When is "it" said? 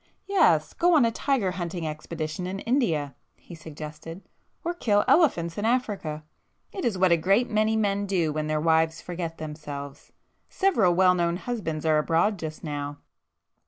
6.71-6.83